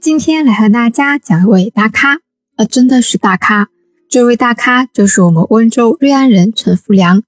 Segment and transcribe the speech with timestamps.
[0.00, 2.20] 今天来和大家讲一位大咖，
[2.56, 3.68] 呃，真的是大咖。
[4.08, 7.22] 这位大咖就是我们温州瑞安人陈福良，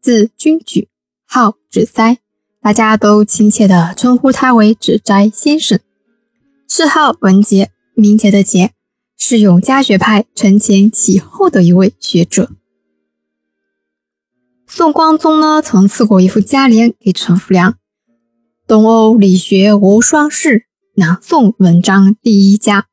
[0.00, 0.88] 字君举，
[1.26, 2.16] 号芷斋，
[2.62, 5.78] 大家都亲切地称呼他为芷斋先生。
[6.66, 8.72] 谥号文杰，名杰的杰，
[9.18, 12.50] 是永嘉学派承前启后的一位学者。
[14.66, 17.76] 宋光宗呢，曾赐过一副佳联给陈福良
[18.66, 20.64] ：“东欧理学无双士。”
[21.00, 22.86] 南宋文章第一家，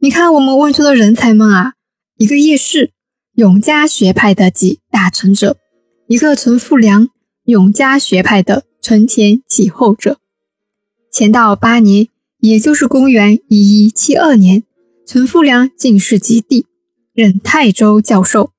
[0.00, 1.72] 你看我们温州的人才们啊，
[2.18, 2.92] 一个叶氏，
[3.32, 5.54] 永嘉学派的集大成者；
[6.06, 7.08] 一个陈复良，
[7.44, 10.18] 永嘉学派的承前启后者。
[11.10, 12.08] 乾道八年，
[12.40, 14.62] 也就是公元一一七二年，
[15.06, 16.66] 陈复良进士及第，
[17.14, 18.52] 任泰州教授。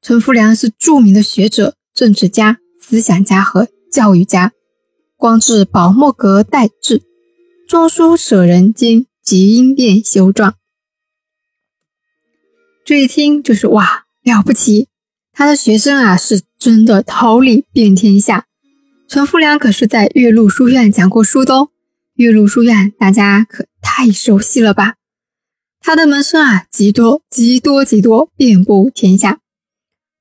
[0.00, 4.52] 陈复良是著名的学者、政治家、思想家和教育家。
[5.16, 7.02] 官至宝墨阁待制。
[7.70, 10.54] 中书舍人兼集英殿修撰，
[12.84, 14.88] 这一听就是哇了不起！
[15.32, 18.46] 他的学生啊是真的桃李遍天下。
[19.06, 21.68] 陈复良可是在岳麓书院讲过书的哦，
[22.14, 24.96] 岳麓书院大家可太熟悉了吧？
[25.78, 29.38] 他的门生啊极多极多极多，遍布天下。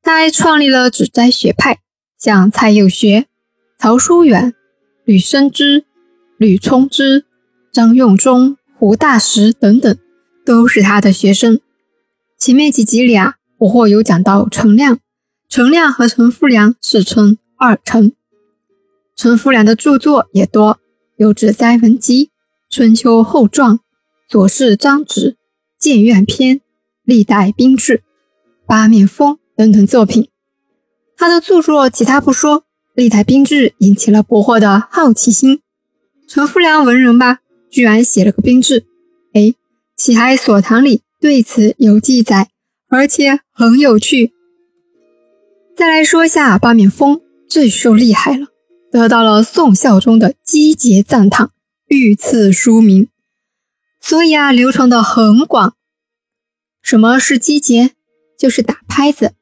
[0.03, 1.79] 他还创立了指斋学派，
[2.15, 3.25] 像蔡佑学、
[3.79, 4.53] 曹叔远、
[5.03, 5.85] 吕生之、
[6.37, 7.25] 吕聪之。
[7.71, 9.97] 张用忠、胡大石等等
[10.45, 11.59] 都是他的学生。
[12.37, 14.99] 前面几集里啊，我或有讲到陈亮，
[15.47, 18.13] 陈亮和陈复良世称二陈。
[19.15, 20.79] 陈复良的著作也多，
[21.17, 22.25] 有《指斋文集》
[22.69, 23.71] 《春秋后传》
[24.27, 25.31] 《左氏章直》
[25.77, 26.55] 《谏院篇》
[27.03, 27.93] 《历代兵制》
[28.65, 30.29] 《八面风》等等作品。
[31.17, 32.61] 他的著作其他不说，
[32.93, 35.59] 《历代兵制》引起了伯获的好奇心。
[36.25, 37.39] 陈复良文人吧。
[37.69, 38.85] 居然写了个兵制，
[39.33, 39.41] 哎，
[39.95, 42.49] 《启海所堂》里对此有记载，
[42.87, 44.33] 而且很有趣。
[45.75, 48.47] 再来说一下八面风，这就厉害了，
[48.91, 51.51] 得到了宋孝宗的积节赞叹，
[51.87, 53.07] 御赐书名，
[54.01, 55.75] 所以啊，流传的很广。
[56.81, 57.91] 什么是积节？
[58.37, 59.33] 就是打拍子，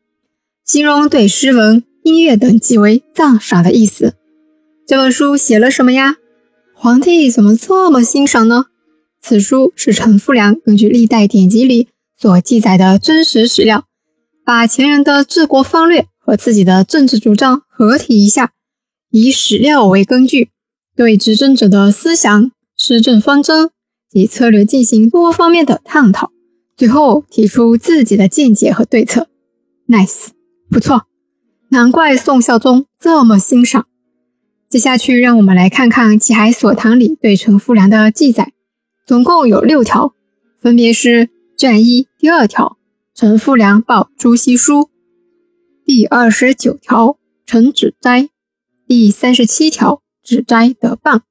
[0.66, 4.16] 形容对诗文、音乐等极为赞赏的意思。
[4.88, 6.18] 这本书写了什么呀？
[6.80, 8.68] 皇帝怎么这么欣赏呢？
[9.20, 13.86] 此书是陈复良根据历代典籍里所记载的真实史料，
[14.46, 18.52] 把前人的治国方略和自己的政治主张合体一下，
[19.10, 20.52] 以史料为根据，
[20.96, 23.72] 对执政者的思想、施政方针
[24.08, 26.32] 及策略进行多方面的探讨，
[26.78, 29.28] 最后提出自己的见解和对策。
[29.88, 30.28] Nice，
[30.70, 31.08] 不错，
[31.70, 33.88] 难怪宋孝宗这么欣赏。
[34.70, 38.52] 接下去，让我们来看看《启海所堂》里对陈复良的记载，
[39.06, 40.14] 总共有六条，
[40.60, 42.78] 分别是卷一第二条
[43.18, 44.82] 《陈复良报朱熹书》，
[45.86, 48.28] 第二十九条陈子斋，
[48.86, 51.24] 第三十七条子斋得棒，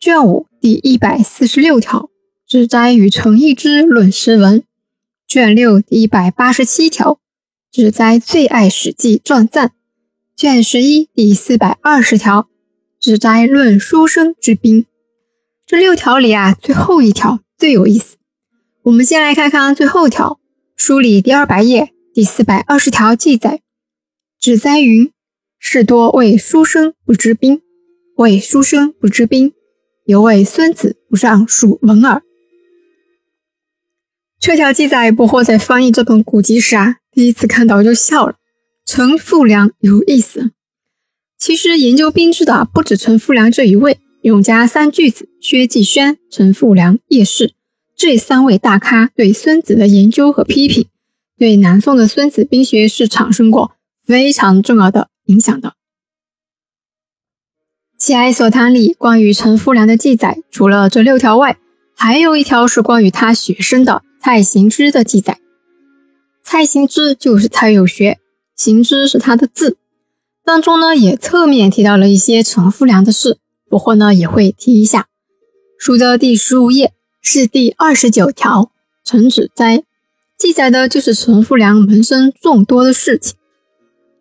[0.00, 2.10] 卷五第一百四十六条
[2.48, 4.64] 子斋与陈义之论诗文，
[5.28, 7.20] 卷六第一百八十七条
[7.70, 9.70] 子斋最爱《史记》传赞，
[10.36, 12.48] 卷十一第四百二十条。
[13.04, 14.86] 指斋论书生之兵，
[15.66, 18.16] 这六条里啊，最后一条最有意思。
[18.84, 20.40] 我们先来看看最后条，
[20.74, 23.60] 书里第二百页第四百二十条记载：
[24.40, 25.12] 指斋云
[25.60, 27.60] ：“士多为书生不知兵，
[28.16, 29.52] 为书生不知兵，
[30.06, 32.22] 犹为孙子不上数文耳。”
[34.40, 38.36] 这条记载，不惑在翻译这本古籍时啊，第一次看到就笑了。
[38.86, 40.52] 陈复良有意思。
[41.44, 47.52] 其实研究兵制的不止陈复良这一位，永嘉三巨子薛继轩、陈复良、叶氏
[47.94, 50.86] 这三位大咖对孙子的研究和批评，
[51.36, 53.72] 对南宋的孙子兵学是产生过
[54.06, 55.68] 非常重要的影响的。
[57.98, 61.58] 《齐哀所谈》里关于陈复良的记载，除了这六条外，
[61.94, 65.38] 还有一条是关于他学生的蔡行之的记载。
[66.42, 68.18] 蔡行之就是蔡有学，
[68.56, 69.76] 行之是他的字。
[70.44, 73.38] 当中呢，也侧面提到了一些陈复良的事，
[73.70, 75.08] 不过呢，也会提一下。
[75.78, 76.92] 书的第十五页
[77.22, 78.70] 是第二十九条，
[79.02, 79.82] 陈子斋
[80.36, 83.36] 记载的就是陈复良门生众多的事情。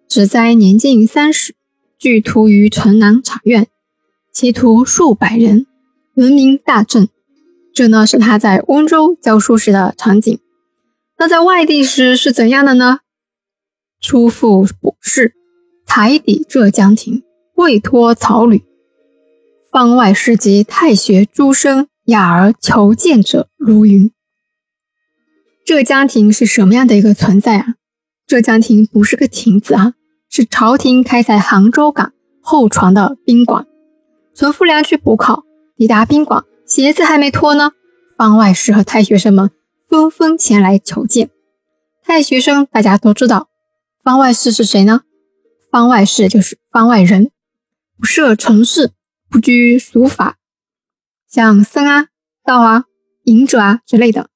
[0.07, 1.55] 子哉年近三十，
[1.99, 3.67] 聚徒于城南茶院，
[4.31, 5.65] 其徒数百人，
[6.13, 7.09] 闻名大振。
[7.73, 10.39] 这呢是他在温州教书时的场景。
[11.17, 12.99] 那在外地时是怎样的呢？
[13.99, 15.33] 初赴博士。
[15.95, 17.21] 台抵浙江亭，
[17.53, 18.63] 未托草履。
[19.71, 24.11] 方外士及太学诸生雅而求见者如云。
[25.63, 27.75] 浙江亭是什么样的一个存在啊？
[28.25, 29.93] 浙江亭不是个亭子啊，
[30.31, 32.11] 是朝廷开在杭州港
[32.41, 33.67] 后船的宾馆。
[34.33, 35.43] 陈福良去补考，
[35.77, 37.73] 抵达宾馆，鞋子还没脱呢，
[38.17, 39.51] 方外士和太学生们
[39.87, 41.29] 纷纷前来求见。
[42.03, 43.47] 太学生大家都知道，
[44.03, 45.01] 方外士是谁呢？
[45.73, 47.31] 方外事就是方外人，
[47.97, 48.91] 不涉尘世，
[49.27, 50.37] 不拘俗法，
[51.27, 52.09] 像僧啊、
[52.45, 52.83] 道啊、
[53.23, 54.29] 隐者啊之类的。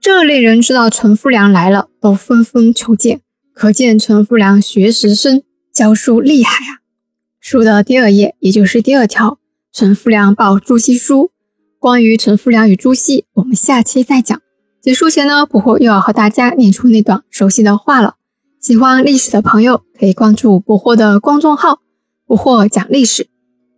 [0.00, 3.20] 这类人知道陈夫良来了，都纷纷求见，
[3.54, 6.82] 可见陈夫良学识深，教书厉害啊。
[7.38, 9.38] 书的第二页，也就是第二条，
[9.72, 11.30] 陈夫良报朱熹书。
[11.78, 14.42] 关于陈夫良与朱熹，我们下期再讲。
[14.82, 18.16] 结束前呢，不惑又要和大家念出那段熟悉的话了。
[18.60, 21.80] 喜欢历史的朋友可以关注不惑的公众号
[22.26, 23.28] “不惑讲历史”，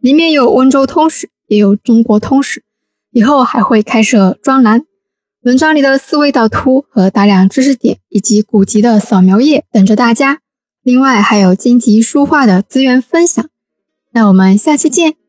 [0.01, 2.65] 里面有温州通史，也有中国通史。
[3.13, 4.85] 以后还会开设专栏，
[5.43, 10.41] 文章里的思维导图和大量知识点以及古籍的扫描页等着大家。
[10.83, 13.45] 另外还有荆棘书画的资源分享。
[14.13, 15.20] 那我们下期见。